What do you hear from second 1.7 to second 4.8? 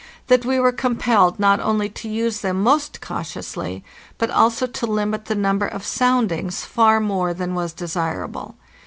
to use them most cautiously, but also